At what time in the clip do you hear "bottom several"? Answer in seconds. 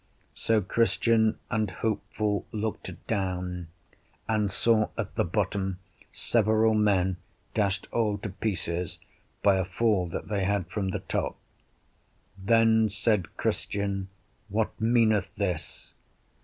5.23-6.73